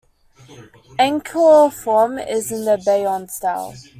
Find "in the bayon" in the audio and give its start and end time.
2.51-3.29